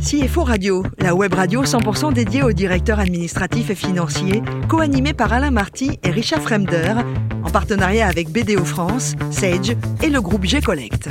CFO 0.00 0.44
Radio, 0.44 0.84
la 0.98 1.14
web 1.14 1.34
radio 1.34 1.64
100% 1.64 2.12
dédiée 2.12 2.42
aux 2.42 2.52
directeurs 2.52 3.00
administratifs 3.00 3.70
et 3.70 3.74
financiers, 3.74 4.42
co-animée 4.68 5.12
par 5.12 5.32
Alain 5.32 5.50
Marty 5.50 5.98
et 6.04 6.10
Richard 6.10 6.40
Fremder, 6.40 6.94
en 7.42 7.50
partenariat 7.50 8.06
avec 8.06 8.30
BDO 8.30 8.64
France, 8.64 9.16
Sage 9.30 9.76
et 10.02 10.08
le 10.08 10.20
groupe 10.20 10.44
G-Collect. 10.44 11.08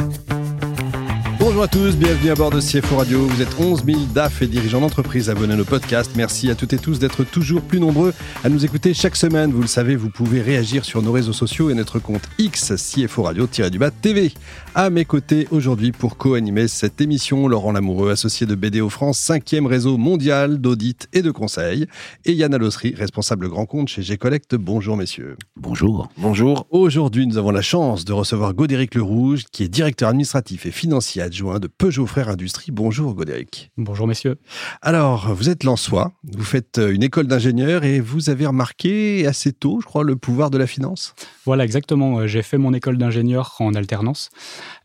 Bonjour 1.48 1.64
à 1.64 1.70
tous, 1.70 1.96
bienvenue 1.96 2.30
à 2.30 2.36
bord 2.36 2.50
de 2.50 2.60
CFO 2.60 2.98
Radio. 2.98 3.26
Vous 3.26 3.42
êtes 3.42 3.58
11 3.58 3.86
000 3.86 4.00
DAF 4.14 4.42
et 4.42 4.48
dirigeants 4.48 4.82
d'entreprise 4.82 5.30
abonnés 5.30 5.54
à 5.54 5.56
nos 5.56 5.64
podcasts. 5.64 6.14
Merci 6.18 6.52
à 6.52 6.56
toutes 6.56 6.74
et 6.74 6.78
tous 6.78 7.00
d'être 7.00 7.24
toujours 7.24 7.62
plus 7.62 7.80
nombreux 7.80 8.14
à 8.44 8.50
nous 8.50 8.66
écouter 8.66 8.94
chaque 8.94 9.16
semaine. 9.16 9.54
Vous 9.54 9.62
le 9.62 9.68
savez, 9.68 9.96
vous 9.96 10.10
pouvez 10.10 10.42
réagir 10.42 10.84
sur 10.84 11.02
nos 11.02 11.14
réseaux 11.14 11.32
sociaux 11.32 11.70
et 11.70 11.74
notre 11.74 12.00
compte 12.00 12.24
X 12.38 12.74
CFO 12.76 13.24
Radio-du-bas 13.24 13.92
TV. 13.92 14.34
À 14.76 14.90
mes 14.90 15.06
côtés 15.06 15.48
aujourd'hui 15.50 15.94
pour 15.94 16.18
co-animer 16.18 16.68
cette 16.68 17.00
émission, 17.00 17.48
Laurent 17.48 17.72
Lamoureux, 17.72 18.12
associé 18.12 18.46
de 18.46 18.54
BDO 18.54 18.90
France, 18.90 19.18
cinquième 19.18 19.68
réseau 19.68 19.98
mondial 19.98 20.60
d'audit 20.60 21.08
et 21.14 21.22
de 21.22 21.32
conseil, 21.32 21.88
et 22.26 22.34
Yann 22.34 22.54
Alossery, 22.54 22.94
responsable 22.94 23.48
grand 23.48 23.66
compte 23.66 23.88
chez 23.88 24.02
G-Collect. 24.02 24.56
Bonjour 24.56 24.98
messieurs. 24.98 25.38
Bonjour. 25.56 26.10
Bonjour. 26.18 26.68
Aujourd'hui, 26.72 27.26
nous 27.26 27.38
avons 27.38 27.52
la 27.52 27.62
chance 27.62 28.04
de 28.04 28.12
recevoir 28.12 28.54
Godéric 28.54 28.96
Le 28.96 29.02
Rouge, 29.02 29.46
qui 29.54 29.64
est 29.64 29.70
directeur 29.70 30.10
administratif 30.10 30.66
et 30.66 30.72
financier 30.72 31.22
adjoint 31.22 31.37
de 31.38 31.68
Peugeot 31.68 32.08
Frères 32.08 32.30
Industrie. 32.30 32.72
Bonjour 32.72 33.14
Godéric. 33.14 33.72
Bonjour 33.78 34.08
messieurs. 34.08 34.38
Alors, 34.82 35.36
vous 35.36 35.50
êtes 35.50 35.64
Lançois, 35.64 36.14
vous 36.24 36.44
faites 36.44 36.80
une 36.80 37.04
école 37.04 37.28
d'ingénieur 37.28 37.84
et 37.84 38.00
vous 38.00 38.32
avez 38.32 38.48
remarqué 38.48 39.28
assez 39.28 39.54
tôt, 39.54 39.80
je 39.80 39.86
crois, 39.86 40.04
le 40.04 40.16
pouvoir 40.16 40.50
de 40.50 40.58
la 40.58 40.66
finance? 40.66 41.14
Voilà, 41.46 41.64
exactement. 41.64 42.26
J'ai 42.26 42.42
fait 42.42 42.58
mon 42.58 42.74
école 42.74 42.98
d'ingénieur 42.98 43.56
en 43.60 43.76
alternance. 43.76 44.32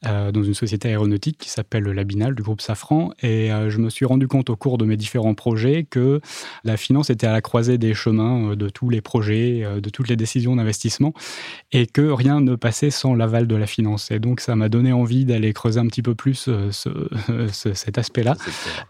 Euh, 0.05 0.33
dans 0.33 0.43
une 0.43 0.55
société 0.55 0.89
aéronautique 0.89 1.39
qui 1.39 1.49
s'appelle 1.49 1.85
Labinal 1.85 2.35
du 2.35 2.43
groupe 2.43 2.61
Safran. 2.61 3.13
Et 3.23 3.53
euh, 3.53 3.71
je 3.71 3.79
me 3.79 3.89
suis 3.89 4.05
rendu 4.05 4.27
compte 4.27 4.51
au 4.51 4.57
cours 4.57 4.77
de 4.77 4.85
mes 4.85 4.97
différents 4.97 5.35
projets 5.35 5.87
que 5.89 6.21
la 6.65 6.77
finance 6.77 7.09
était 7.09 7.29
à 7.29 7.33
la 7.33 7.41
croisée 7.41 7.79
des 7.79 7.95
chemins 7.95 8.51
euh, 8.51 8.57
de 8.57 8.69
tous 8.69 8.91
les 8.91 9.01
projets, 9.01 9.65
de 9.81 9.91
toutes 9.91 10.09
les 10.09 10.17
décisions 10.17 10.57
d'investissement, 10.57 11.15
et 11.71 11.87
que 11.87 12.03
rien 12.11 12.41
ne 12.41 12.57
passait 12.57 12.91
sans 12.91 13.15
l'aval 13.15 13.47
de 13.47 13.55
la 13.55 13.69
finance. 13.69 14.11
Et 14.11 14.19
donc 14.19 14.41
ça 14.41 14.57
m'a 14.57 14.69
donné 14.69 14.93
envie 14.93 15.25
d'aller 15.25 15.53
creuser 15.53 15.79
un 15.79 15.87
petit 15.87 16.03
peu 16.03 16.17
plus 16.17 16.42
ce, 16.71 17.73
cet 17.73 17.99
aspect-là. 17.99 18.37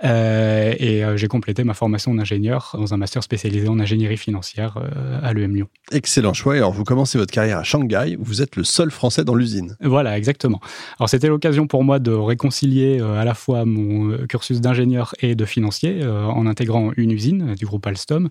et 0.03 1.03
j'ai 1.17 1.29
complété 1.29 1.65
ma 1.65 1.75
formation 1.75 2.15
d'ingénieur 2.15 2.77
dans 2.79 2.95
un 2.95 2.97
master 2.97 3.23
spécialisé 3.23 3.69
en 3.69 3.79
ingénierie 3.79 4.17
financière 4.17 4.79
à 5.23 5.33
l'EM 5.33 5.55
Lyon. 5.55 5.69
Excellent 5.91 6.33
choix. 6.33 6.55
Alors 6.55 6.73
vous 6.73 6.85
commencez 6.85 7.19
votre 7.19 7.33
carrière 7.33 7.59
à 7.59 7.63
Shanghai, 7.63 8.17
vous 8.19 8.43
êtes 8.43 8.57
le 8.57 8.65
seul 8.65 8.91
Français 8.91 9.25
dans 9.25 9.35
l'usine. 9.35 9.77
Voilà, 9.81 10.17
exactement. 10.17 10.61
Alors 10.99 11.09
c'était 11.09 11.29
l'occasion 11.29 11.67
pour 11.67 11.85
moi 11.85 11.99
de 11.99 12.13
réconcilier 12.13 13.01
euh, 13.01 13.21
à 13.21 13.25
la 13.25 13.35
fois 13.35 13.65
mon 13.65 14.11
euh, 14.11 14.27
cursus 14.27 14.61
d'ingénieur 14.61 15.15
et 15.21 15.35
de 15.35 15.45
financier 15.45 16.01
euh, 16.03 16.25
en 16.27 16.47
intégrant 16.47 16.91
une 16.97 17.11
usine 17.11 17.55
du 17.55 17.67
groupe 17.67 17.87
Alstom 17.87 18.29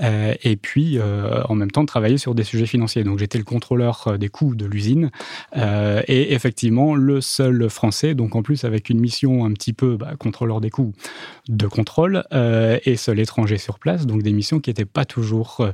et 0.00 0.56
puis 0.56 0.98
en 1.00 1.54
même 1.54 1.70
temps 1.70 1.82
de 1.82 1.86
travailler 1.86 2.18
sur 2.18 2.34
des 2.34 2.44
sujets 2.44 2.66
financiers. 2.66 3.04
Donc 3.04 3.18
j'étais 3.18 3.38
le 3.38 3.44
contrôleur 3.44 4.18
des 4.18 4.28
coûts 4.28 4.54
de 4.54 4.66
l'usine 4.66 5.10
et 5.54 6.34
effectivement 6.34 6.94
le 6.94 7.20
seul 7.20 7.68
français, 7.70 8.14
donc 8.14 8.36
en 8.36 8.42
plus 8.42 8.61
avec 8.64 8.90
une 8.90 9.00
mission 9.00 9.44
un 9.44 9.52
petit 9.52 9.72
peu 9.72 9.96
bah, 9.96 10.14
contrôleur 10.18 10.60
des 10.60 10.70
coûts 10.70 10.92
de 11.48 11.66
contrôle 11.66 12.24
et 12.32 12.96
seul 12.96 13.18
étranger 13.20 13.58
sur 13.58 13.78
place, 13.78 14.06
donc 14.06 14.22
des 14.22 14.32
missions 14.32 14.60
qui 14.60 14.70
n'étaient 14.70 14.84
pas 14.84 15.04
toujours 15.04 15.66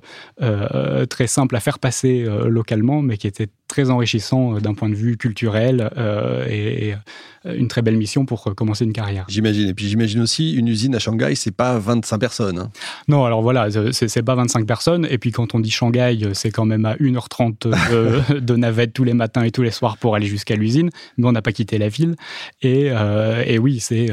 très 1.08 1.26
simples 1.26 1.56
à 1.56 1.60
faire 1.60 1.78
passer 1.78 2.24
localement, 2.46 3.02
mais 3.02 3.16
qui 3.16 3.26
étaient 3.26 3.48
très 3.68 3.90
enrichissants 3.90 4.58
d'un 4.58 4.74
point 4.74 4.88
de 4.88 4.94
vue 4.94 5.16
culturel 5.16 5.90
euh, 5.96 6.46
et, 6.48 6.94
euh, 6.94 7.54
une 7.54 7.68
très 7.68 7.82
belle 7.82 7.96
mission 7.96 8.24
pour 8.24 8.48
euh, 8.48 8.54
commencer 8.54 8.84
une 8.84 8.92
carrière. 8.92 9.26
J'imagine. 9.28 9.68
Et 9.68 9.74
puis 9.74 9.88
j'imagine 9.88 10.20
aussi, 10.20 10.54
une 10.54 10.66
usine 10.66 10.94
à 10.94 10.98
Shanghai, 10.98 11.34
c'est 11.34 11.54
pas 11.54 11.78
25 11.78 12.18
personnes. 12.18 12.58
Hein. 12.58 12.70
Non, 13.06 13.24
alors 13.24 13.42
voilà, 13.42 13.68
c'est 13.92 14.22
pas 14.22 14.34
25 14.34 14.66
personnes. 14.66 15.06
Et 15.10 15.18
puis 15.18 15.30
quand 15.30 15.54
on 15.54 15.60
dit 15.60 15.70
Shanghai, 15.70 16.18
c'est 16.32 16.50
quand 16.50 16.64
même 16.64 16.86
à 16.86 16.96
1h30 16.96 18.40
de, 18.40 18.56
navette 18.56 18.92
tous 18.92 19.04
les 19.04 19.14
matins 19.14 19.44
et 19.44 19.50
tous 19.50 19.62
les 19.62 19.70
soirs 19.70 19.98
pour 19.98 20.16
aller 20.16 20.26
jusqu'à 20.26 20.56
l'usine. 20.56 20.90
Mais 21.16 21.28
on 21.28 21.32
n'a 21.32 21.42
pas 21.42 21.52
quitté 21.52 21.78
la 21.78 21.88
ville. 21.88 22.16
Et, 22.62 22.86
et 23.46 23.58
oui, 23.58 23.80
c'est 23.80 24.08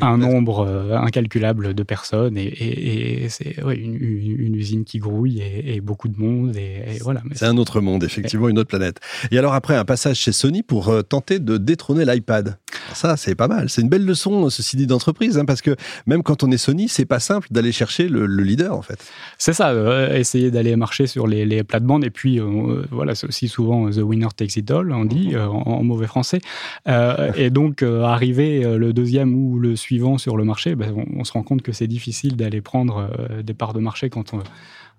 un 0.00 0.16
nombre 0.16 0.66
incalculable 0.92 1.74
de 1.74 1.82
personnes. 1.82 2.38
Et, 2.38 3.26
c'est 3.28 3.56
une, 3.58 4.54
usine 4.54 4.84
qui 4.84 4.98
grouille 4.98 5.42
et, 5.42 5.80
beaucoup 5.80 6.08
de 6.08 6.18
monde. 6.18 6.56
Et, 6.56 6.98
voilà. 7.02 7.22
C'est 7.34 7.46
un 7.46 7.56
autre 7.56 7.80
monde, 7.80 8.04
effectivement, 8.04 8.48
une 8.48 8.58
autre 8.58 8.70
planète. 8.76 9.00
Et 9.30 9.38
alors 9.38 9.54
après, 9.54 9.76
un 9.76 9.84
passage 9.84 10.18
chez 10.18 10.32
Sony 10.32 10.62
pour 10.62 10.92
tenter 11.08 11.38
de 11.38 11.56
détrôner 11.56 12.04
l'iPad. 12.04 12.58
Ça, 12.92 13.16
c'est 13.16 13.34
pas 13.34 13.48
mal. 13.48 13.68
C'est 13.68 13.82
une 13.82 13.88
belle 13.88 14.04
leçon, 14.04 14.48
ceci 14.50 14.76
dit, 14.76 14.86
d'entreprise, 14.86 15.38
hein, 15.38 15.44
parce 15.44 15.62
que 15.62 15.76
même 16.06 16.22
quand 16.22 16.42
on 16.42 16.50
est 16.50 16.56
Sony, 16.56 16.88
c'est 16.88 17.04
pas 17.04 17.20
simple 17.20 17.48
d'aller 17.50 17.72
chercher 17.72 18.08
le, 18.08 18.26
leader, 18.26 18.76
en 18.76 18.82
fait. 18.82 19.04
C'est 19.38 19.52
ça, 19.52 19.70
euh, 19.70 20.14
essayer 20.14 20.50
d'aller 20.50 20.76
marcher 20.76 21.06
sur 21.06 21.26
les, 21.26 21.44
les 21.44 21.64
plates-bandes. 21.64 22.04
Et 22.04 22.10
puis, 22.10 22.40
euh, 22.40 22.84
voilà, 22.90 23.14
c'est 23.14 23.26
aussi 23.26 23.48
souvent 23.48 23.90
The 23.90 23.98
Winner 23.98 24.28
Takes 24.34 24.56
It 24.56 24.70
All, 24.70 24.92
on 24.92 25.04
dit, 25.04 25.34
euh, 25.34 25.46
en, 25.46 25.82
mauvais 25.82 26.06
français. 26.06 26.40
et 26.86 27.50
donc, 27.50 27.82
arriver 27.82 28.76
le 28.76 28.92
deuxième 28.92 29.34
ou 29.34 29.58
le 29.58 29.76
suivant 29.76 30.18
sur 30.18 30.36
le 30.36 30.44
marché, 30.44 30.74
ben, 30.74 30.92
on, 30.96 31.20
on, 31.20 31.24
se 31.24 31.32
rend 31.32 31.42
compte 31.42 31.62
que 31.62 31.72
c'est 31.72 31.86
difficile 31.86 32.36
d'aller 32.36 32.60
prendre 32.60 33.10
des 33.42 33.54
parts 33.54 33.72
de 33.72 33.80
marché 33.80 34.10
quand 34.10 34.34
on 34.34 34.42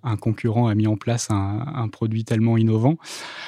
un 0.04 0.18
concurrent 0.18 0.68
a 0.68 0.76
mis 0.76 0.88
en 0.88 0.96
place 0.96 1.28
un, 1.30 1.88
produit 1.92 2.26
tellement 2.26 2.58
innovant. 2.58 2.98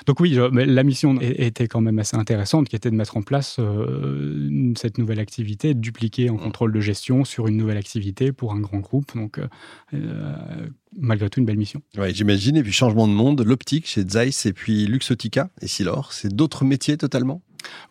Donc 0.05 0.19
oui, 0.19 0.37
la 0.51 0.83
mission 0.83 1.17
était 1.21 1.67
quand 1.67 1.81
même 1.81 1.99
assez 1.99 2.17
intéressante, 2.17 2.67
qui 2.69 2.75
était 2.75 2.89
de 2.89 2.95
mettre 2.95 3.17
en 3.17 3.21
place 3.21 3.57
euh, 3.59 4.73
cette 4.77 4.97
nouvelle 4.97 5.19
activité, 5.19 5.73
de 5.73 5.79
dupliquer 5.79 6.29
en 6.29 6.35
mmh. 6.35 6.39
contrôle 6.39 6.73
de 6.73 6.79
gestion 6.79 7.25
sur 7.25 7.47
une 7.47 7.57
nouvelle 7.57 7.77
activité 7.77 8.31
pour 8.31 8.53
un 8.53 8.59
grand 8.59 8.79
groupe. 8.79 9.15
Donc 9.15 9.39
euh, 9.39 9.47
euh, 9.93 10.67
malgré 10.97 11.29
tout 11.29 11.39
une 11.39 11.45
belle 11.45 11.57
mission. 11.57 11.81
Oui, 11.97 12.13
j'imagine. 12.13 12.57
Et 12.57 12.63
puis 12.63 12.71
changement 12.71 13.07
de 13.07 13.13
monde, 13.13 13.41
l'optique 13.45 13.87
chez 13.87 14.03
Zeiss 14.07 14.45
et 14.45 14.53
puis 14.53 14.85
Luxotica 14.85 15.49
et 15.61 15.67
Silor, 15.67 16.13
c'est 16.13 16.33
d'autres 16.33 16.65
métiers 16.65 16.97
totalement? 16.97 17.41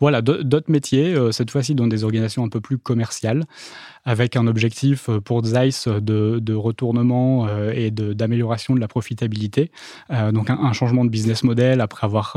Voilà, 0.01 0.23
d'autres 0.23 0.71
métiers, 0.71 1.15
cette 1.31 1.51
fois-ci 1.51 1.75
dans 1.75 1.87
des 1.87 2.03
organisations 2.03 2.43
un 2.43 2.49
peu 2.49 2.61
plus 2.61 2.79
commerciales 2.79 3.45
avec 4.09 4.37
un 4.37 4.47
objectif 4.47 5.11
euh, 5.11 5.21
pour 5.21 5.45
Zeiss 5.45 5.87
de, 5.87 6.39
de 6.41 6.55
retournement 6.55 7.47
euh, 7.47 7.73
et 7.75 7.91
d'amélioration 7.91 8.75
de, 8.75 8.81
la 8.81 8.89
profitabilité. 8.89 9.71
Euh, 10.11 10.33
donc 10.33 10.49
un, 10.49 10.73
changement 10.73 11.05
de 11.05 11.11
business 11.11 11.43
model 11.43 11.83
après 11.83 12.07
avoir 12.07 12.37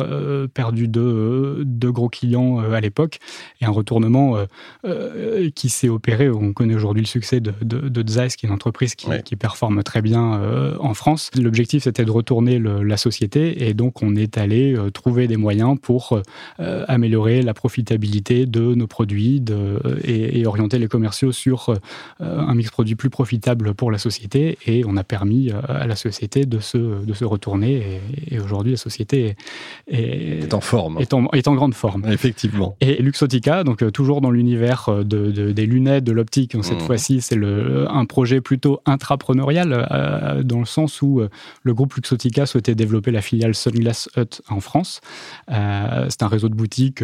perdu 0.53 0.87
deux, 0.87 1.63
deux, 1.63 1.91
gros 1.91 2.09
clients 2.09 2.59
à 2.59 2.81
l'époque 2.81 3.19
et 3.61 3.65
un 3.65 3.69
retournement 3.69 4.37
qui 5.55 5.69
s'est 5.69 5.89
opéré. 5.89 6.29
On 6.29 6.53
connaît 6.53 6.73
aujourd'hui 6.73 7.03
le 7.03 7.07
succès 7.07 7.39
de, 7.39 7.53
de, 7.61 8.11
Zeiss, 8.11 8.35
qui 8.35 8.45
est 8.45 8.49
une 8.49 8.55
entreprise 8.55 8.95
qui, 8.95 9.07
qui 9.23 9.35
performe 9.35 9.83
très 9.83 10.01
bien 10.01 10.41
en 10.79 10.93
France. 10.93 11.29
L'objectif, 11.39 11.83
c'était 11.83 12.05
de 12.05 12.11
retourner 12.11 12.59
la 12.59 12.97
société 12.97 13.67
et 13.67 13.73
donc 13.73 14.01
on 14.01 14.15
est 14.15 14.37
allé 14.37 14.75
trouver 14.93 15.27
des 15.27 15.37
moyens 15.37 15.77
pour 15.79 16.19
améliorer 16.57 17.43
la 17.43 17.53
profitabilité 17.53 18.45
de 18.45 18.73
nos 18.73 18.87
produits 18.87 19.43
et, 20.03 20.39
et 20.39 20.47
orienter 20.47 20.79
les 20.79 20.87
commerciaux 20.87 21.31
sur 21.31 21.60
euh, 21.69 21.77
un 22.19 22.53
mix 22.55 22.69
produit 22.69 22.95
plus 22.95 23.09
profitable 23.09 23.73
pour 23.73 23.91
la 23.91 23.97
société 23.97 24.57
et 24.65 24.83
on 24.85 24.97
a 24.97 25.03
permis 25.03 25.51
euh, 25.51 25.59
à 25.67 25.87
la 25.87 25.95
société 25.95 26.45
de 26.45 26.59
se, 26.59 26.77
de 26.77 27.13
se 27.13 27.25
retourner 27.25 28.01
et, 28.29 28.39
aujourd'hui 28.39 28.71
la 28.71 28.77
société 28.77 29.35
est, 29.87 30.53
en 30.53 30.61
forme. 30.61 30.97
Est 30.99 31.13
en, 31.13 31.27
est 31.31 31.47
en, 31.47 31.55
grande 31.55 31.73
forme. 31.73 32.05
Effectivement. 32.11 32.75
Et 32.81 33.01
Luxotica, 33.01 33.63
donc 33.63 33.83
euh, 33.83 33.91
toujours 33.91 34.21
dans 34.21 34.31
l'univers 34.31 34.89
de, 35.03 35.51
des 35.51 35.65
lunettes, 35.65 36.03
de 36.03 36.11
l'optique, 36.11 36.55
cette 36.61 36.77
mmh. 36.77 36.79
fois-ci 36.79 37.21
c'est 37.21 37.37
un 37.41 38.05
projet 38.05 38.41
plutôt 38.41 38.81
intrapreneurial 38.85 40.41
dans 40.43 40.59
le 40.59 40.65
sens 40.65 41.01
où 41.01 41.21
le 41.63 41.73
groupe 41.73 41.93
Luxotica 41.93 42.45
souhaitait 42.45 42.75
développer 42.75 43.11
la 43.11 43.21
filiale 43.21 43.55
Sunglass 43.55 44.09
Hut 44.17 44.41
en 44.49 44.59
France. 44.59 45.01
c'est 45.47 46.23
un 46.23 46.27
réseau 46.27 46.49
de 46.49 46.55
boutiques 46.55 47.03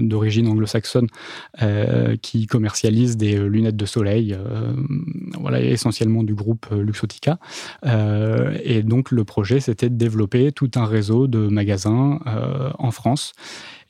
d'origine 0.00 0.48
anglo-saxonne 0.48 1.08
qui 2.22 2.46
commercialise 2.46 3.16
des 3.16 3.36
lunettes 3.36 3.76
de 3.76 3.79
soleil, 3.86 4.34
euh, 4.34 4.72
voilà, 5.38 5.60
essentiellement 5.60 6.22
du 6.22 6.34
groupe 6.34 6.66
euh, 6.72 6.82
Luxotica. 6.82 7.38
Euh, 7.84 8.56
et 8.62 8.82
donc 8.82 9.10
le 9.10 9.24
projet, 9.24 9.60
c'était 9.60 9.88
de 9.88 9.96
développer 9.96 10.52
tout 10.52 10.70
un 10.76 10.84
réseau 10.84 11.26
de 11.26 11.48
magasins 11.48 12.20
en 12.78 12.90
France 12.90 13.32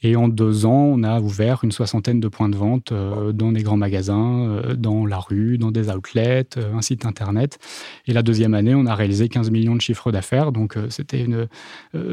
et 0.02 0.16
en 0.16 0.28
deux 0.28 0.64
ans, 0.64 0.92
on 0.94 1.02
a 1.02 1.20
ouvert 1.20 1.60
une 1.62 1.72
soixantaine 1.72 2.20
de 2.20 2.28
points 2.28 2.48
de 2.48 2.56
vente 2.56 2.92
euh, 2.92 3.32
dans 3.32 3.52
des 3.52 3.62
grands 3.62 3.76
magasins, 3.76 4.48
euh, 4.48 4.74
dans 4.74 5.04
la 5.04 5.18
rue, 5.18 5.58
dans 5.58 5.70
des 5.70 5.90
outlets, 5.90 6.46
euh, 6.56 6.74
un 6.74 6.80
site 6.80 7.04
internet. 7.04 7.58
Et 8.06 8.12
la 8.12 8.22
deuxième 8.22 8.54
année, 8.54 8.74
on 8.74 8.86
a 8.86 8.94
réalisé 8.94 9.28
15 9.28 9.50
millions 9.50 9.76
de 9.76 9.80
chiffres 9.80 10.10
d'affaires. 10.10 10.52
Donc 10.52 10.76
c'était 10.88 11.22
une 11.22 11.48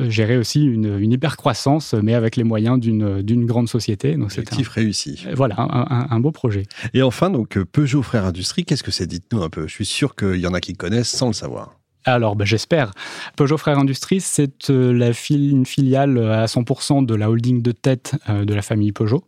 gérer 0.10 0.38
aussi 0.38 0.64
une, 0.64 1.00
une, 1.00 1.12
hyper 1.12 1.38
croissance, 1.38 1.94
mais 1.94 2.14
avec 2.14 2.36
les 2.36 2.44
moyens 2.44 2.80
d'une 2.80 3.46
grande 3.46 3.70
société. 3.70 4.16
Donc 4.16 4.32
c'était 4.32 4.56
un, 4.56 4.64
réussi. 4.70 5.26
Voilà, 5.34 5.56
un, 5.58 6.08
un, 6.10 6.20
beau 6.20 6.32
projet. 6.32 6.64
Et 6.94 7.02
enfin, 7.02 7.30
donc 7.30 7.58
Peugeot 7.64 8.02
Frères 8.02 8.26
Industrie, 8.26 8.66
qu'est-ce 8.66 8.84
que 8.84 8.92
c'est? 8.92 9.08
Dites-nous 9.08 9.42
un 9.42 9.50
peu. 9.50 9.68
Je 9.68 9.74
suis 9.74 9.86
sûr 9.86 10.16
qu'il 10.16 10.38
y 10.38 10.48
en 10.48 10.54
a 10.54 10.60
qui 10.60 10.74
connaissent 10.74 11.10
sans 11.10 11.28
le 11.28 11.34
savoir. 11.34 11.77
Alors, 12.08 12.36
ben, 12.36 12.46
j'espère. 12.46 12.92
Peugeot 13.36 13.58
Frères 13.58 13.78
Industries, 13.78 14.22
c'est 14.22 14.70
euh, 14.70 14.94
la 14.94 15.12
une 15.30 15.66
filiale 15.66 16.18
à 16.18 16.46
100% 16.46 17.06
de 17.06 17.16
la 17.16 17.30
holding 17.30 17.62
de 17.62 17.72
tête 17.74 18.16
euh, 18.30 18.46
de 18.46 18.54
la 18.54 18.62
famille 18.62 18.94
Peugeot. 18.94 19.26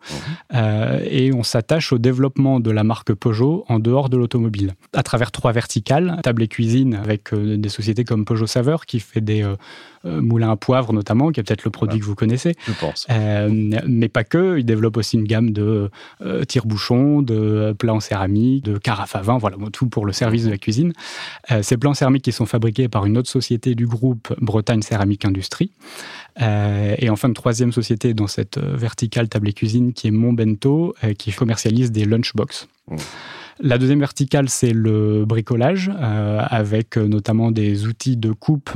Mhm. 0.51 1.01
et 1.09 1.33
on 1.33 1.43
s'attache 1.43 1.91
au 1.91 1.97
développement 1.97 2.59
de 2.59 2.71
la 2.71 2.83
marque 2.83 3.13
Peugeot 3.13 3.65
en 3.67 3.79
dehors 3.79 4.09
de 4.09 4.17
l'automobile. 4.17 4.75
À 4.93 5.03
travers 5.03 5.31
trois 5.31 5.51
verticales, 5.51 6.19
table 6.23 6.43
et 6.43 6.47
cuisine 6.47 6.95
avec 6.95 7.33
des 7.33 7.69
sociétés 7.69 8.03
comme 8.03 8.23
Peugeot 8.23 8.47
Saveur 8.47 8.85
qui 8.85 8.99
fait 8.99 9.21
des 9.21 9.45
moulins 10.03 10.51
à 10.51 10.55
poivre 10.55 10.93
notamment, 10.93 11.31
qui 11.31 11.39
est 11.39 11.43
peut-être 11.43 11.65
le 11.65 11.71
produit 11.71 11.99
que 11.99 12.05
vous 12.05 12.15
connaissez. 12.15 12.55
Je 12.65 12.73
pense. 12.79 13.07
mais 13.09 14.09
pas 14.09 14.23
que, 14.23 14.57
il 14.57 14.65
développe 14.65 14.97
aussi 14.97 15.17
une 15.17 15.25
gamme 15.25 15.51
de 15.51 15.89
tire-bouchons, 16.47 17.21
de 17.21 17.75
plats 17.77 17.93
en 17.93 17.99
céramique, 17.99 18.63
de 18.63 18.77
carafes 18.77 19.15
à 19.15 19.21
vin, 19.21 19.37
voilà, 19.37 19.57
tout 19.73 19.87
pour 19.87 20.05
le 20.05 20.13
service 20.13 20.45
de 20.45 20.51
la 20.51 20.57
cuisine. 20.57 20.93
ces 21.61 21.77
plats 21.77 21.91
en 21.91 21.95
céramique 21.95 22.23
qui 22.23 22.31
sont 22.31 22.45
fabriqués 22.45 22.68
par 22.87 23.05
une 23.05 23.17
autre 23.17 23.29
société 23.29 23.75
du 23.75 23.87
groupe 23.87 24.33
Bretagne 24.39 24.81
Céramique 24.81 25.25
Industrie. 25.25 25.71
Euh, 26.41 26.95
et 26.97 27.09
enfin, 27.09 27.27
une 27.27 27.33
troisième 27.33 27.71
société 27.71 28.13
dans 28.13 28.27
cette 28.27 28.57
euh, 28.57 28.75
verticale 28.75 29.27
table 29.27 29.49
et 29.49 29.53
cuisine 29.53 29.93
qui 29.93 30.07
est 30.07 30.11
Montbento, 30.11 30.95
euh, 31.03 31.13
qui 31.13 31.31
commercialise 31.31 31.91
des 31.91 32.05
lunchbox. 32.05 32.67
Mmh. 32.87 32.95
La 33.61 33.77
deuxième 33.77 33.99
verticale, 33.99 34.47
c'est 34.47 34.71
le 34.71 35.25
bricolage, 35.25 35.91
avec 35.99 36.95
notamment 36.95 37.51
des 37.51 37.87
outils 37.87 38.15
de 38.15 38.31
coupe 38.31 38.71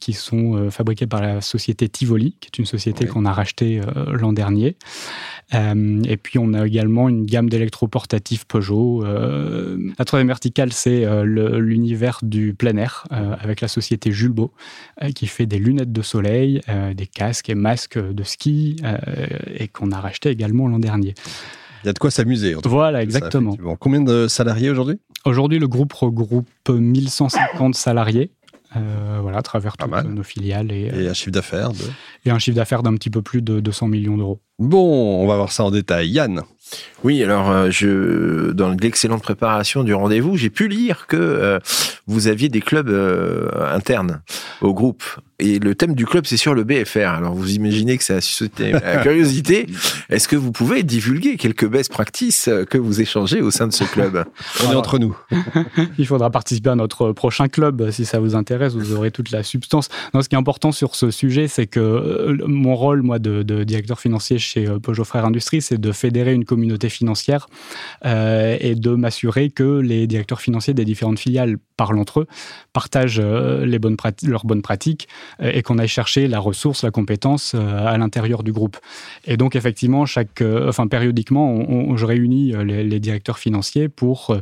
qui 0.00 0.12
sont 0.14 0.70
fabriqués 0.70 1.06
par 1.06 1.20
la 1.20 1.40
société 1.40 1.88
Tivoli, 1.88 2.36
qui 2.40 2.48
est 2.48 2.58
une 2.58 2.64
société 2.64 3.06
qu'on 3.06 3.26
a 3.26 3.32
rachetée 3.32 3.80
l'an 4.12 4.32
dernier. 4.32 4.76
Euh, 5.54 6.02
et 6.04 6.16
puis 6.16 6.38
on 6.38 6.52
a 6.54 6.66
également 6.66 7.08
une 7.08 7.24
gamme 7.24 7.48
d'électroportatifs 7.48 8.44
Peugeot. 8.46 9.04
Euh, 9.04 9.78
la 9.98 10.04
troisième 10.04 10.26
verticale, 10.26 10.72
c'est 10.72 11.04
euh, 11.04 11.24
l'univers 11.24 12.18
du 12.22 12.54
plein 12.54 12.76
air 12.76 13.04
avec 13.10 13.60
la 13.60 13.68
société 13.68 14.10
Julbo 14.12 14.52
qui 15.14 15.26
fait 15.26 15.46
des 15.46 15.58
lunettes 15.58 15.92
de 15.92 16.02
soleil, 16.02 16.60
des 16.94 17.06
casques 17.06 17.48
et 17.48 17.54
masques 17.54 17.98
de 17.98 18.22
ski 18.22 18.76
et 19.54 19.68
qu'on 19.68 19.92
a 19.92 20.00
racheté 20.00 20.30
également 20.30 20.68
l'an 20.68 20.78
dernier. 20.78 21.14
Il 21.86 21.88
y 21.88 21.90
a 21.90 21.92
de 21.92 22.00
quoi 22.00 22.10
s'amuser. 22.10 22.56
Voilà, 22.64 23.00
exactement. 23.00 23.56
Combien 23.78 24.00
de 24.00 24.26
salariés 24.26 24.70
aujourd'hui? 24.70 24.98
Aujourd'hui, 25.24 25.60
le 25.60 25.68
groupe 25.68 25.92
regroupe 25.92 26.48
1150 26.68 27.76
salariés. 27.76 28.32
voilà, 28.74 29.38
à 29.38 29.42
travers 29.42 29.76
toutes 29.76 29.92
nos 30.04 30.24
filiales. 30.24 30.72
Et, 30.72 30.90
et 30.92 31.08
un 31.08 31.14
chiffre 31.14 31.30
d'affaires 31.30 31.70
de... 31.70 31.84
Et 32.24 32.30
un 32.30 32.40
chiffre 32.40 32.56
d'affaires 32.56 32.82
d'un 32.82 32.94
petit 32.94 33.08
peu 33.08 33.22
plus 33.22 33.40
de 33.40 33.60
200 33.60 33.86
millions 33.86 34.16
d'euros. 34.16 34.40
Bon, 34.58 35.22
on 35.22 35.28
va 35.28 35.36
voir 35.36 35.52
ça 35.52 35.62
en 35.62 35.70
détail. 35.70 36.08
Yann 36.08 36.42
oui, 37.04 37.22
alors 37.22 37.50
euh, 37.50 37.70
je 37.70 38.50
dans 38.50 38.70
l'excellente 38.70 39.22
préparation 39.22 39.84
du 39.84 39.94
rendez-vous, 39.94 40.36
j'ai 40.36 40.50
pu 40.50 40.66
lire 40.66 41.06
que 41.06 41.16
euh, 41.16 41.58
vous 42.06 42.26
aviez 42.26 42.48
des 42.48 42.60
clubs 42.60 42.88
euh, 42.88 43.48
internes 43.72 44.22
au 44.60 44.74
groupe 44.74 45.04
et 45.38 45.58
le 45.58 45.74
thème 45.74 45.94
du 45.94 46.06
club 46.06 46.24
c'est 46.26 46.38
sur 46.38 46.54
le 46.54 46.64
BFR. 46.64 47.08
Alors 47.08 47.34
vous 47.34 47.52
imaginez 47.52 47.98
que 47.98 48.02
ça 48.02 48.16
a 48.16 48.20
suscité 48.20 48.72
la 48.72 48.96
curiosité. 49.02 49.66
Est-ce 50.08 50.26
que 50.26 50.34
vous 50.34 50.50
pouvez 50.50 50.82
divulguer 50.82 51.36
quelques 51.36 51.68
best 51.68 51.92
practices 51.92 52.50
que 52.70 52.78
vous 52.78 53.00
échangez 53.00 53.42
au 53.42 53.50
sein 53.50 53.68
de 53.68 53.72
ce 53.72 53.84
club? 53.84 54.24
On 54.66 54.72
est 54.72 54.76
entre 54.76 54.98
nous. 54.98 55.16
Il 55.98 56.06
faudra 56.06 56.30
participer 56.30 56.70
à 56.70 56.74
notre 56.74 57.12
prochain 57.12 57.48
club 57.48 57.90
si 57.90 58.06
ça 58.06 58.18
vous 58.18 58.34
intéresse. 58.34 58.72
Vous 58.72 58.94
aurez 58.94 59.10
toute 59.10 59.30
la 59.30 59.42
substance. 59.42 59.90
Non, 60.14 60.22
ce 60.22 60.28
qui 60.30 60.34
est 60.34 60.38
important 60.38 60.72
sur 60.72 60.94
ce 60.94 61.10
sujet, 61.10 61.46
c'est 61.48 61.66
que 61.66 62.38
mon 62.46 62.74
rôle, 62.74 63.02
moi, 63.02 63.18
de, 63.18 63.42
de 63.42 63.62
directeur 63.62 64.00
financier 64.00 64.38
chez 64.38 64.66
Peugeot 64.82 65.04
Frères 65.04 65.26
Industries, 65.26 65.60
c'est 65.60 65.78
de 65.78 65.92
fédérer 65.92 66.32
une 66.32 66.46
communauté 66.46 66.55
financière 66.88 67.48
euh, 68.04 68.56
et 68.60 68.74
de 68.74 68.90
m'assurer 68.90 69.50
que 69.50 69.80
les 69.80 70.06
directeurs 70.06 70.40
financiers 70.40 70.74
des 70.74 70.84
différentes 70.84 71.18
filiales 71.18 71.56
parlent 71.76 71.98
entre 71.98 72.20
eux, 72.20 72.26
partagent 72.72 73.20
euh, 73.22 73.66
les 73.66 73.78
bonnes 73.78 73.96
leurs 74.24 74.46
bonnes 74.46 74.62
pratiques 74.62 75.08
euh, 75.40 75.50
et 75.52 75.62
qu'on 75.62 75.78
aille 75.78 75.88
chercher 75.88 76.28
la 76.28 76.38
ressource, 76.38 76.82
la 76.82 76.90
compétence 76.90 77.54
à 77.54 77.96
l'intérieur 77.98 78.42
du 78.42 78.52
groupe. 78.52 78.76
Et 79.24 79.36
donc 79.36 79.56
effectivement, 79.56 80.06
chaque, 80.06 80.42
enfin 80.42 80.86
périodiquement, 80.86 81.96
je 81.96 82.04
réunis 82.04 82.52
les, 82.64 83.00
directeurs 83.00 83.38
financiers 83.38 83.88
pour 83.88 84.36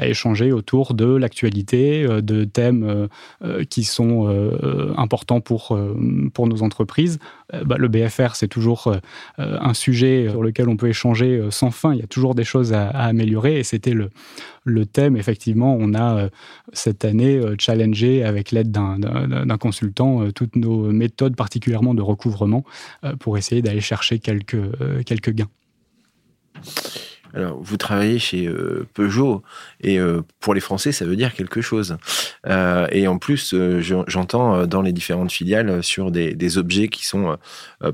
échanger 0.00 0.52
autour 0.52 0.94
de 0.94 1.06
l'actualité, 1.06 2.06
de 2.06 2.44
thèmes 2.44 3.08
qui 3.68 3.84
sont 3.84 4.28
importants 4.96 5.40
pour, 5.40 5.78
pour 6.34 6.46
nos 6.46 6.62
entreprises. 6.62 7.18
Bah, 7.64 7.76
le 7.78 7.88
BFR, 7.88 8.34
c'est 8.34 8.48
toujours 8.48 8.94
un 9.38 9.74
sujet 9.74 10.28
sur 10.30 10.42
lequel 10.42 10.68
on 10.68 10.76
peut 10.76 10.88
échanger 10.88 11.38
euh, 11.38 11.50
sans 11.50 11.70
fin. 11.70 11.94
Il 11.94 12.00
y 12.00 12.02
a 12.02 12.06
toujours 12.06 12.34
des 12.34 12.44
choses 12.44 12.72
à, 12.72 12.88
améliorer 12.88 13.58
et 13.58 13.64
c'était 13.64 13.92
le, 13.92 14.10
le 14.64 14.86
thème. 14.86 15.16
Effectivement, 15.16 15.76
on 15.78 15.94
a 15.94 16.16
euh, 16.16 16.28
cette 16.72 17.04
année 17.04 17.36
euh, 17.36 17.54
challengé 17.58 18.24
avec 18.24 18.50
l'aide 18.50 18.70
d'un 18.70 19.58
consultant 19.58 20.30
toutes 20.32 20.56
nos 20.56 20.90
méthodes, 20.92 21.36
particulièrement 21.36 21.94
de 21.94 22.02
recouvrement, 22.02 22.64
pour 23.20 23.38
essayer 23.38 23.62
d'aller 23.62 23.80
chercher 23.80 24.18
quelques, 24.18 24.56
quelques 25.04 25.30
gains. 25.30 25.48
Alors, 27.34 27.58
vous 27.60 27.76
travaillez 27.76 28.18
chez 28.18 28.46
euh, 28.46 28.86
Peugeot 28.94 29.42
et 29.80 29.98
euh, 29.98 30.22
pour 30.40 30.54
les 30.54 30.60
Français, 30.60 30.92
ça 30.92 31.04
veut 31.04 31.16
dire 31.16 31.34
quelque 31.34 31.60
chose. 31.60 31.96
Euh, 32.46 32.86
et 32.90 33.08
en 33.08 33.18
plus, 33.18 33.54
j'entends 33.80 34.66
dans 34.66 34.82
les 34.82 34.92
différentes 34.92 35.32
filiales 35.32 35.82
sur 35.82 36.10
des, 36.10 36.34
des 36.34 36.58
objets 36.58 36.88
qui 36.88 37.06
sont 37.06 37.36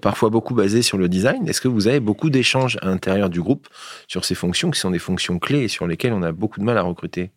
parfois 0.03 0.31
beaucoup 0.31 0.55
basés 0.55 0.83
sur 0.83 0.99
le 0.99 1.09
design. 1.09 1.49
Est-ce 1.49 1.61
que 1.61 1.69
vous 1.69 1.87
avez 1.87 2.01
beaucoup 2.01 2.31
d'échanges 2.31 2.79
à 2.83 2.87
l'intérieur 2.87 3.31
du 3.31 3.41
groupe 3.41 3.69
sur 4.09 4.25
ces 4.25 4.35
fonctions 4.35 4.71
qui 4.71 4.81
sont 4.81 4.91
des 4.91 4.99
fonctions 4.99 5.39
clés 5.39 5.65
et 5.65 5.69
sur 5.69 5.87
lesquelles 5.87 6.13
on 6.13 6.23
a 6.23 6.33
beaucoup 6.33 6.61
de 6.61 6.65
mal 6.65 6.79
à 6.79 6.83
recruter? 6.83 7.31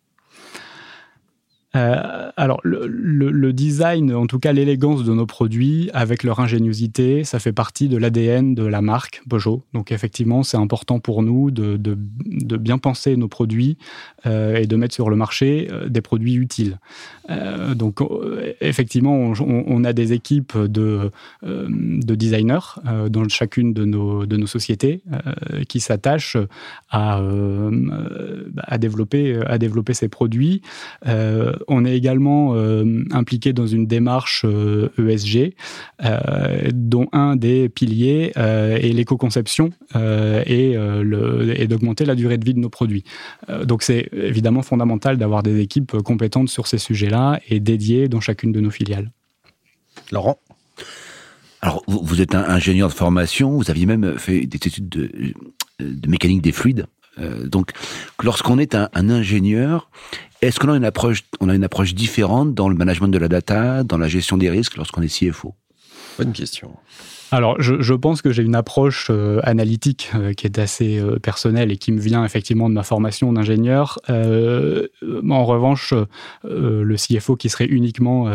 Euh, 1.74 2.30
alors, 2.36 2.60
le, 2.64 2.86
le, 2.86 3.52
design, 3.52 4.14
en 4.14 4.26
tout 4.26 4.38
cas 4.38 4.52
l'élégance 4.52 5.04
de 5.04 5.12
nos 5.12 5.24
produits, 5.24 5.90
avec 5.94 6.22
leur 6.22 6.40
ingéniosité, 6.40 7.24
ça 7.24 7.38
fait 7.38 7.52
partie 7.52 7.88
de 7.88 7.96
l'ADN 7.96 8.54
de 8.54 8.64
la 8.64 8.82
marque 8.82 9.22
Peugeot. 9.28 9.62
Donc, 9.72 9.90
effectivement, 9.90 10.42
c'est 10.42 10.58
important 10.58 11.00
pour 11.00 11.22
nous 11.22 11.50
de, 11.50 11.76
de, 11.76 11.96
de, 12.26 12.56
bien 12.58 12.76
penser 12.76 13.16
nos 13.16 13.28
produits 13.28 13.78
euh, 14.26 14.56
et 14.56 14.66
de 14.66 14.76
mettre 14.76 14.94
sur 14.94 15.08
le 15.08 15.16
marché 15.16 15.68
euh, 15.70 15.88
des 15.88 16.02
produits 16.02 16.34
utiles. 16.34 16.78
Euh, 17.30 17.74
donc, 17.74 18.02
euh, 18.02 18.52
effectivement, 18.60 19.14
on, 19.14 19.34
on, 19.40 19.84
a 19.84 19.92
des 19.92 20.12
équipes 20.12 20.56
de, 20.58 21.10
de 21.42 22.14
designers 22.14 22.58
dans 23.08 23.28
chacune 23.28 23.72
de 23.72 23.84
nos, 23.84 24.26
de 24.26 24.36
nos 24.36 24.46
sociétés 24.46 25.02
qui 25.68 25.80
s'attachent 25.80 26.36
à, 26.90 27.20
à, 28.58 28.78
développer, 28.78 29.40
à 29.46 29.58
développer 29.58 29.94
ces 29.94 30.08
produits 30.08 30.62
on 31.68 31.84
est 31.84 31.96
également 31.96 32.54
euh, 32.54 33.04
impliqué 33.10 33.52
dans 33.52 33.66
une 33.66 33.86
démarche 33.86 34.44
ESG, 34.44 35.36
euh, 35.36 35.48
e 35.48 35.52
euh, 36.04 36.70
dont 36.72 37.08
un 37.12 37.36
des 37.36 37.68
piliers 37.68 38.32
est 38.36 38.92
l'éco-conception 38.94 39.70
et, 39.94 40.72
et 40.72 41.66
d'augmenter 41.66 42.04
la 42.04 42.14
durée 42.14 42.38
de 42.38 42.44
vie 42.44 42.54
de 42.54 42.58
nos 42.58 42.68
produits. 42.68 43.04
donc 43.64 43.82
c'est 43.82 44.08
évidemment 44.12 44.62
fondamental 44.62 45.16
d'avoir 45.16 45.42
des 45.42 45.60
équipes 45.60 45.98
compétentes 46.02 46.48
sur 46.48 46.66
ces 46.66 46.78
sujets-là 46.78 47.40
et 47.48 47.60
dédiées 47.60 48.08
dans 48.08 48.20
chacune 48.20 48.52
de 48.52 48.60
nos 48.60 48.70
filiales. 48.70 49.10
Laurent? 50.10 50.38
Alors, 51.60 51.84
vous 51.86 52.20
êtes 52.20 52.34
un 52.34 52.42
ingénieur 52.42 52.88
de 52.88 52.94
formation, 52.94 53.56
vous 53.56 53.70
aviez 53.70 53.86
même 53.86 54.18
fait 54.18 54.46
des 54.46 54.56
études 54.56 54.88
de, 54.88 55.10
mécanique 56.08 56.42
des 56.42 56.52
fluides. 56.52 56.86
Donc, 57.18 57.72
lorsqu'on 58.22 58.58
est 58.58 58.74
un, 58.74 58.88
ingénieur, 58.94 59.90
est-ce 60.40 60.58
qu'on 60.58 60.72
a 60.72 60.76
une 60.76 60.84
approche, 60.84 61.24
on 61.40 61.48
a 61.48 61.54
une 61.54 61.64
approche 61.64 61.94
différente 61.94 62.54
dans 62.54 62.68
le 62.68 62.74
management 62.74 63.08
de 63.08 63.18
la 63.18 63.28
data, 63.28 63.84
dans 63.84 63.98
la 63.98 64.08
gestion 64.08 64.36
des 64.36 64.50
risques 64.50 64.76
lorsqu'on 64.76 65.02
est 65.02 65.08
CFO 65.08 65.54
Bonne 66.18 66.32
question. 66.32 66.76
Alors, 67.32 67.56
je, 67.62 67.94
pense 67.94 68.20
que 68.20 68.30
j'ai 68.30 68.42
une 68.42 68.54
approche 68.54 69.06
euh, 69.08 69.40
analytique 69.42 70.10
euh, 70.14 70.34
qui 70.34 70.46
est 70.46 70.58
assez 70.58 70.98
euh, 70.98 71.18
personnelle 71.18 71.72
et 71.72 71.78
qui 71.78 71.90
me 71.90 71.98
vient 71.98 72.26
effectivement 72.26 72.68
de 72.68 72.74
ma 72.74 72.82
formation 72.82 73.32
d'ingénieur. 73.32 73.98
en 74.10 75.44
revanche, 75.44 75.94
le 76.44 76.96
CFO 76.96 77.36
qui 77.36 77.48
serait 77.48 77.66
uniquement 77.66 78.26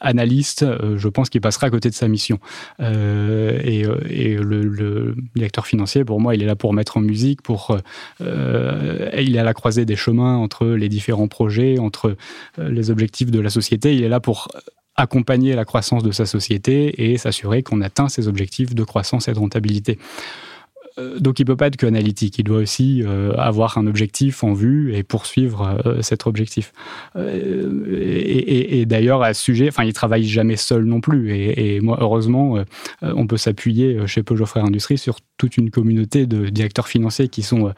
analyste, 0.00 0.66
je 0.96 1.08
pense 1.08 1.30
qu'il 1.30 1.40
passerait 1.40 1.68
à 1.68 1.70
côté 1.70 1.88
de 1.88 1.94
sa 1.94 2.06
mission. 2.08 2.38
et, 2.78 3.84
le, 3.86 5.14
directeur 5.34 5.66
financier, 5.66 6.04
pour 6.04 6.20
moi, 6.20 6.34
il 6.34 6.42
est 6.42 6.46
là 6.46 6.56
pour 6.56 6.74
mettre 6.74 6.98
en 6.98 7.00
musique, 7.00 7.40
pour 7.40 7.78
il 8.20 9.36
est 9.36 9.38
à 9.38 9.44
la 9.44 9.54
croisée 9.54 9.86
des 9.86 9.96
chemins 9.96 10.36
entre 10.36 10.66
les 10.66 10.90
différents 10.90 11.28
projets, 11.28 11.78
entre 11.78 12.16
les 12.58 12.90
objectifs 12.90 13.30
de 13.30 13.40
la 13.40 13.50
société. 13.50 13.94
Il 13.94 14.04
est 14.04 14.08
là 14.08 14.20
pour 14.20 14.48
accompagner 15.00 15.54
la 15.54 15.64
croissance 15.64 16.02
de 16.02 16.12
sa 16.12 16.26
société 16.26 17.10
et 17.10 17.18
s'assurer 17.18 17.62
qu'on 17.62 17.80
atteint 17.80 18.08
ses 18.08 18.28
objectifs 18.28 18.74
de 18.74 18.84
croissance 18.84 19.28
et 19.28 19.32
de 19.32 19.38
rentabilité. 19.38 19.98
Euh, 21.00 21.18
donc 21.18 21.40
il 21.40 21.44
peut 21.44 21.56
pas 21.56 21.66
être 21.66 21.76
que 21.76 21.86
analytique, 21.86 22.38
il 22.38 22.44
doit 22.44 22.58
aussi 22.58 23.02
euh, 23.02 23.32
avoir 23.36 23.78
un 23.78 23.86
objectif 23.86 24.44
en 24.44 24.52
vue 24.52 24.94
et 24.94 25.02
poursuivre 25.02 25.80
euh, 25.86 26.02
cet 26.02 26.26
objectif. 26.26 26.72
et, 27.16 28.84
d'ailleurs 28.86 29.22
à 29.22 29.34
ce 29.34 29.42
sujet, 29.42 29.68
enfin 29.68 29.84
il 29.84 29.92
travaille 29.92 30.24
jamais 30.24 30.56
seul 30.56 30.84
non 30.84 31.00
plus. 31.00 31.32
Et, 31.32 31.80
moi 31.80 31.98
heureusement, 32.00 32.56
on 33.02 33.26
peut 33.26 33.36
s'appuyer 33.36 34.06
chez 34.06 34.22
Peugeot 34.22 34.46
Frères 34.46 34.64
Industrie 34.64 34.98
sur 34.98 35.16
toute 35.38 35.56
une 35.56 35.70
communauté 35.70 36.26
de 36.26 36.48
directeurs 36.48 36.88
financiers 36.88 37.28
qui 37.28 37.42
sont 37.42 37.72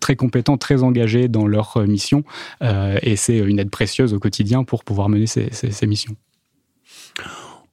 très 0.00 0.16
compétents, 0.16 0.56
très 0.56 0.82
engagés 0.82 1.28
dans 1.28 1.46
leur 1.46 1.78
mission. 1.86 2.24
et 2.60 3.16
c'est 3.16 3.38
une 3.38 3.58
aide 3.58 3.70
précieuse 3.70 4.14
au 4.14 4.18
quotidien 4.18 4.64
pour 4.64 4.84
pouvoir 4.84 5.08
mener 5.08 5.26
ces, 5.26 5.48
ces 5.52 5.86
missions. 5.86 6.16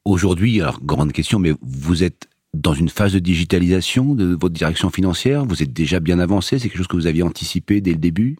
Aujourd'hui, 0.05 0.61
alors 0.61 0.79
grande 0.81 1.11
question, 1.11 1.39
mais 1.39 1.53
vous 1.61 2.03
êtes 2.03 2.27
dans 2.53 2.73
une 2.73 2.89
phase 2.89 3.13
de 3.13 3.19
digitalisation 3.19 4.15
de 4.15 4.35
votre 4.35 4.53
direction 4.53 4.89
financière? 4.89 5.45
Vous 5.45 5.61
êtes 5.61 5.73
déjà 5.73 5.99
bien 5.99 6.19
avancé? 6.19 6.59
C'est 6.59 6.69
quelque 6.69 6.77
chose 6.77 6.87
que 6.87 6.95
vous 6.95 7.07
aviez 7.07 7.23
anticipé 7.23 7.81
dès 7.81 7.91
le 7.91 7.97
début? 7.97 8.37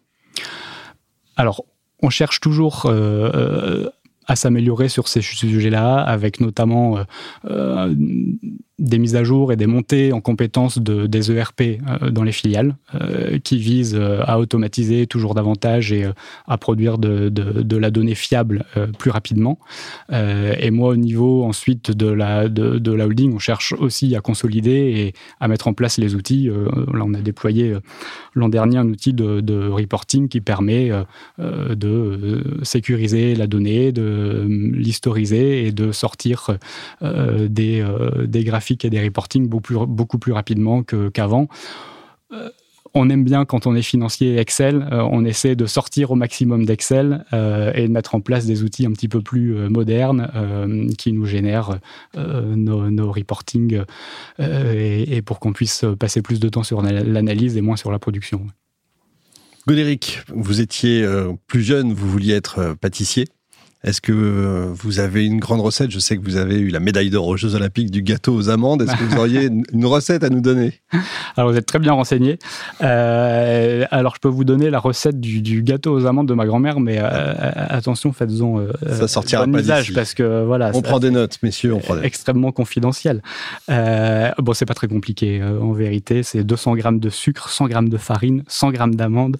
Alors, 1.36 1.64
on 2.02 2.10
cherche 2.10 2.40
toujours 2.40 2.86
euh, 2.86 3.30
euh, 3.34 3.90
à 4.26 4.36
s'améliorer 4.36 4.88
sur 4.88 5.08
ces 5.08 5.22
sujets-là, 5.22 5.96
avec 5.96 6.40
notamment 6.40 6.98
euh, 7.46 7.94
des 8.80 8.98
mises 8.98 9.14
à 9.14 9.22
jour 9.22 9.52
et 9.52 9.56
des 9.56 9.66
montées 9.66 10.12
en 10.12 10.20
compétences 10.20 10.78
de, 10.78 11.06
des 11.06 11.30
ERP 11.30 11.60
euh, 11.60 12.10
dans 12.10 12.24
les 12.24 12.32
filiales 12.32 12.76
euh, 12.94 13.38
qui 13.38 13.58
visent 13.58 13.94
euh, 13.94 14.22
à 14.26 14.38
automatiser 14.38 15.06
toujours 15.06 15.34
davantage 15.34 15.92
et 15.92 16.08
à 16.48 16.56
produire 16.56 16.96
de, 16.98 17.76
la 17.76 17.90
donnée 17.90 18.14
fiable 18.14 18.64
plus 18.98 19.10
rapidement. 19.10 19.58
et 20.10 20.70
moi, 20.70 20.90
au 20.90 20.96
niveau 20.96 21.44
ensuite 21.44 21.90
de 21.90 22.06
la, 22.06 22.48
de, 22.48 22.92
la 22.92 23.06
holding, 23.06 23.34
on 23.34 23.38
cherche 23.38 23.72
aussi 23.72 24.16
à 24.16 24.20
consolider 24.20 24.70
et 24.70 25.14
à 25.40 25.48
mettre 25.48 25.68
en 25.68 25.74
place 25.74 25.98
les 25.98 26.14
outils. 26.14 26.46
là, 26.48 27.02
on 27.04 27.14
a 27.14 27.20
déployé 27.20 27.74
l'an 28.34 28.48
dernier 28.48 28.78
un 28.78 28.88
outil 28.88 29.12
de, 29.12 29.68
reporting 29.68 30.28
qui 30.28 30.40
permet 30.40 30.90
de 31.38 32.60
sécuriser 32.62 33.34
la 33.34 33.46
donnée, 33.46 33.92
de 33.92 34.19
l'historiser 34.46 35.66
et 35.66 35.72
de 35.72 35.92
sortir 35.92 36.58
des, 37.02 37.84
des 38.26 38.44
graphiques 38.44 38.84
et 38.84 38.90
des 38.90 39.02
reporting 39.02 39.48
beaucoup 39.48 39.62
plus, 39.62 39.86
beaucoup 39.86 40.18
plus 40.18 40.32
rapidement 40.32 40.82
qu'avant. 40.82 41.48
Euh, 42.32 42.50
on 42.92 43.08
aime 43.08 43.22
bien 43.22 43.44
quand 43.44 43.68
on 43.68 43.76
est 43.76 43.82
financier 43.82 44.38
Excel, 44.38 44.88
euh, 44.90 45.06
on 45.12 45.24
essaie 45.24 45.54
de 45.54 45.66
sortir 45.66 46.10
au 46.10 46.16
maximum 46.16 46.64
d'Excel 46.64 47.24
euh, 47.32 47.72
et 47.74 47.86
de 47.86 47.92
mettre 47.92 48.16
en 48.16 48.20
place 48.20 48.46
des 48.46 48.64
outils 48.64 48.84
un 48.84 48.90
petit 48.90 49.06
peu 49.06 49.20
plus 49.20 49.68
modernes 49.68 50.28
qui 50.98 51.12
nous 51.12 51.24
génèrent 51.24 51.78
nos, 52.16 52.90
nos, 52.90 53.12
reporting 53.12 53.82
et, 54.40 55.22
pour 55.22 55.38
qu'on 55.38 55.52
puisse 55.52 55.84
passer 56.00 56.20
plus 56.20 56.40
de 56.40 56.48
temps 56.48 56.64
sur 56.64 56.82
l'analyse 56.82 57.56
et 57.56 57.60
moins 57.60 57.76
sur 57.76 57.92
la 57.92 58.00
production. 58.00 58.44
Godéric, 59.68 60.22
vous 60.34 60.60
étiez 60.60 61.06
plus 61.46 61.62
jeune, 61.62 61.92
vous 61.92 62.10
vouliez 62.10 62.34
être 62.34 62.74
pâtissier. 62.80 63.26
Est-ce 63.82 64.02
que 64.02 64.12
euh, 64.12 64.66
vous 64.74 65.00
avez 65.00 65.24
une 65.24 65.40
grande 65.40 65.62
recette? 65.62 65.90
Je 65.90 65.98
sais 65.98 66.18
que 66.18 66.22
vous 66.22 66.36
avez 66.36 66.58
eu 66.58 66.68
la 66.68 66.80
médaille 66.80 67.08
d'or 67.08 67.26
aux 67.26 67.38
Jeux 67.38 67.54
Olympiques 67.54 67.90
du 67.90 68.02
gâteau 68.02 68.34
aux 68.34 68.50
amandes. 68.50 68.82
Est-ce 68.82 68.94
que 68.94 69.04
vous 69.04 69.16
auriez 69.16 69.48
une 69.72 69.86
recette 69.86 70.22
à 70.22 70.28
nous 70.28 70.42
donner? 70.42 70.74
Alors, 71.36 71.50
vous 71.50 71.56
êtes 71.56 71.64
très 71.64 71.78
bien 71.78 71.94
renseigné. 71.94 72.38
Euh, 72.82 73.86
alors, 73.90 74.14
je 74.16 74.20
peux 74.20 74.28
vous 74.28 74.44
donner 74.44 74.68
la 74.68 74.80
recette 74.80 75.18
du, 75.18 75.62
gâteau 75.62 75.94
aux 75.94 76.04
amandes 76.04 76.28
de 76.28 76.34
ma 76.34 76.44
grand-mère, 76.44 76.78
mais 76.78 76.98
euh, 76.98 77.34
attention, 77.54 78.12
faites-en 78.12 78.66
ça 78.86 79.08
sortira 79.08 79.46
bon 79.46 79.52
pas 79.52 79.82
parce 79.94 80.12
que 80.14 80.44
voilà. 80.44 80.72
On 80.74 80.82
prend 80.82 80.98
des 80.98 81.10
notes, 81.10 81.38
messieurs. 81.42 81.72
On 81.72 81.78
prend 81.78 81.96
des... 81.96 82.04
Extrêmement 82.04 82.52
confidentiel. 82.52 83.22
bon, 83.68 84.52
c'est 84.52 84.66
pas 84.66 84.74
très 84.74 84.88
compliqué 84.88 85.42
en 85.42 85.72
vérité. 85.72 86.22
C'est 86.22 86.44
200 86.44 86.74
grammes 86.74 87.00
de 87.00 87.08
sucre, 87.08 87.48
100 87.48 87.68
grammes 87.68 87.88
de 87.88 87.96
farine, 87.96 88.42
100 88.46 88.72
grammes 88.72 88.94
d'amandes, 88.94 89.38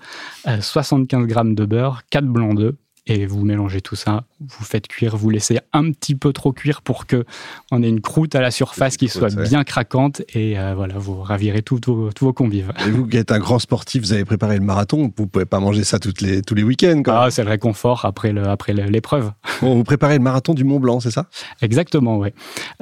75 0.60 1.26
grammes 1.26 1.54
de 1.54 1.66
beurre, 1.66 2.02
4 2.10 2.24
blancs 2.24 2.56
d'œufs 2.56 2.74
et 3.06 3.26
vous 3.26 3.44
mélangez 3.44 3.80
tout 3.80 3.96
ça, 3.96 4.24
vous 4.40 4.64
faites 4.64 4.86
cuire, 4.86 5.16
vous 5.16 5.30
laissez 5.30 5.58
un 5.72 5.90
petit 5.92 6.14
peu 6.14 6.32
trop 6.32 6.52
cuire 6.52 6.82
pour 6.82 7.06
que 7.06 7.24
on 7.70 7.82
ait 7.82 7.88
une 7.88 8.00
croûte 8.00 8.34
à 8.34 8.40
la 8.40 8.50
surface 8.50 8.96
qui 8.96 9.08
soit 9.08 9.34
bien 9.34 9.64
craquante 9.64 10.22
et 10.34 10.58
euh, 10.58 10.74
voilà, 10.74 10.94
vous 10.98 11.20
ravirez 11.20 11.62
tous 11.62 11.80
vos, 11.86 12.32
convives. 12.32 12.72
Et 12.86 12.90
vous 12.90 13.06
qui 13.06 13.16
êtes 13.16 13.32
un 13.32 13.38
grand 13.38 13.58
sportif, 13.58 14.02
vous 14.02 14.12
avez 14.12 14.24
préparé 14.24 14.56
le 14.56 14.64
marathon, 14.64 15.10
vous 15.16 15.26
pouvez 15.26 15.44
pas 15.44 15.60
manger 15.60 15.84
ça 15.84 15.98
toutes 15.98 16.20
les, 16.20 16.42
tous 16.42 16.54
les 16.54 16.62
week-ends. 16.62 17.02
Ah, 17.06 17.28
c'est 17.30 17.42
le 17.42 17.50
réconfort 17.50 18.04
après 18.04 18.32
le, 18.32 18.46
après 18.46 18.72
l'épreuve. 18.72 19.32
Bon, 19.60 19.74
vous 19.74 19.84
préparez 19.84 20.14
le 20.14 20.22
marathon 20.22 20.54
du 20.54 20.64
Mont 20.64 20.80
Blanc, 20.80 21.00
c'est 21.00 21.10
ça? 21.10 21.26
Exactement, 21.60 22.16
oui. 22.16 22.30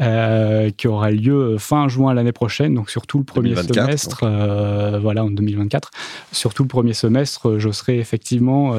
Euh, 0.01 0.71
qui 0.71 0.87
aura 0.87 1.11
lieu 1.11 1.57
fin 1.59 1.89
juin 1.89 2.15
l'année 2.15 2.31
prochaine, 2.31 2.73
donc 2.73 2.89
surtout 2.89 3.19
le 3.19 3.25
premier 3.25 3.57
semestre, 3.57 4.21
euh, 4.23 5.01
voilà, 5.01 5.25
en 5.25 5.31
2024. 5.31 5.91
Surtout 6.31 6.63
le 6.63 6.69
premier 6.69 6.93
semestre, 6.93 7.59
je 7.59 7.71
serai 7.71 7.99
effectivement 7.99 8.77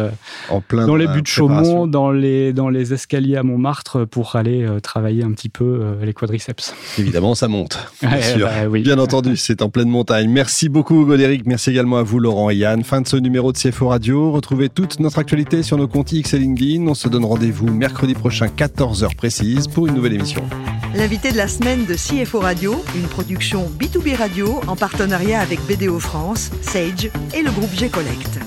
en 0.50 0.62
plein 0.62 0.88
dans 0.88 0.96
les 0.96 1.08
buts 1.08 1.24
Chaumont 1.30 1.88
dans 1.88 2.12
les, 2.12 2.54
dans 2.54 2.70
les 2.70 2.94
escaliers 2.94 3.38
à 3.38 3.44
Montmartre 3.44 4.06
pour 4.06 4.36
aller 4.36 4.64
euh, 4.64 4.80
travailler 4.80 5.24
un 5.24 5.32
petit 5.32 5.50
peu 5.50 5.64
euh, 5.64 6.06
les 6.06 6.14
quadriceps. 6.14 6.74
Évidemment, 6.98 7.36
ça 7.36 7.48
monte. 7.48 7.78
Bien, 8.02 8.22
sûr. 8.22 8.48
Bah 8.48 8.80
bien 8.80 8.98
entendu, 8.98 9.38
c'est 9.38 9.62
en 9.62 9.70
pleine 9.70 9.90
montagne. 9.90 10.30
Merci 10.30 10.70
beaucoup, 10.70 11.06
Godéric. 11.06 11.46
Merci 11.46 11.70
également 11.70 11.98
à 11.98 12.04
vous, 12.04 12.20
Laurent 12.20 12.50
et 12.50 12.56
Yann. 12.56 12.84
Fin 12.84 13.02
de 13.02 13.08
ce 13.08 13.18
numéro 13.18 13.52
de 13.52 13.58
CFO 13.58 13.90
Radio. 13.90 14.32
Retrouvez 14.32 14.70
toute 14.70 15.00
notre 15.00 15.20
actualité 15.20 15.64
sur 15.64 15.78
nos 15.78 15.88
comptes 15.88 16.12
X 16.12 16.34
et 16.34 16.40
LinkedIn. 16.40 16.88
On 16.88 16.94
se 16.94 17.08
donne 17.08 17.26
rendez-vous 17.26 17.68
mercredi 17.68 18.14
prochain, 18.14 18.48
14h 18.48 19.16
précise, 19.16 19.68
pour 19.68 19.88
une 19.88 19.96
nouvelle 19.96 20.14
émission. 20.14 20.44
L'invité 20.96 21.32
de 21.32 21.38
la 21.38 21.48
semaine 21.48 21.86
de 21.86 21.94
CFO 21.94 22.40
Radio, 22.40 22.84
une 22.96 23.08
production 23.08 23.70
B2B 23.80 24.16
Radio 24.16 24.60
en 24.68 24.76
partenariat 24.76 25.40
avec 25.40 25.60
BDO 25.68 26.00
France, 26.00 26.50
Sage 26.62 27.12
et 27.36 27.44
le 27.44 27.52
groupe 27.52 27.74
G-Collect. 27.76 28.40